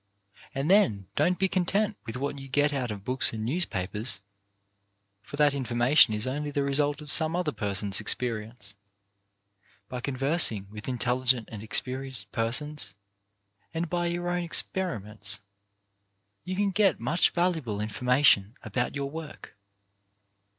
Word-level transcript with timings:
And 0.55 0.67
then 0.67 1.09
don't 1.15 1.37
be 1.37 1.47
content 1.47 1.95
with 2.07 2.17
what 2.17 2.39
you 2.39 2.47
get 2.47 2.73
out 2.73 2.89
of 2.89 3.03
books 3.05 3.33
and 3.33 3.45
newspapers, 3.45 4.19
for 5.21 5.35
that 5.37 5.53
information 5.53 6.15
is 6.15 6.25
only 6.25 6.49
the 6.49 6.63
result 6.63 7.01
of 7.01 7.11
some 7.11 7.35
other 7.35 7.51
person's 7.51 7.99
experience. 7.99 8.73
By 9.89 10.01
conversing 10.01 10.67
with 10.71 10.87
intelligent 10.89 11.49
and 11.51 11.61
experienced 11.61 12.31
persons, 12.31 12.95
and 13.75 13.91
by 13.91 14.07
your 14.07 14.27
own 14.31 14.41
experiments, 14.41 15.39
you 16.43 16.55
can 16.55 16.71
get 16.71 16.99
much 16.99 17.29
valuable 17.29 17.79
in 17.79 17.89
formation 17.89 18.55
about 18.63 18.95
your 18.95 19.07
work. 19.11 19.55